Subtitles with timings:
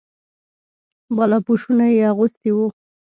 [1.15, 2.67] بالاپوشونه یې اغوستي وو.